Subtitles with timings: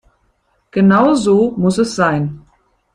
[0.71, 2.41] Genau so muss es sein.